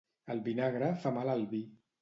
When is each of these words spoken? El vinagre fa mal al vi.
El 0.35 0.39
vinagre 0.47 0.89
fa 1.05 1.15
mal 1.19 1.33
al 1.37 1.49
vi. 1.55 1.65